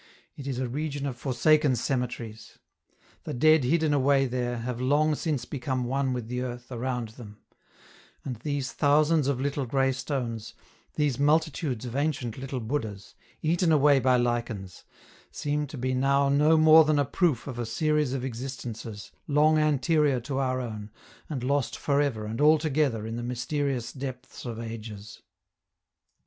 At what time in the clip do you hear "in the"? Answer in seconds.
23.05-23.21